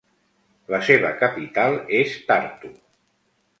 [0.75, 2.75] La seva capital és Tartu.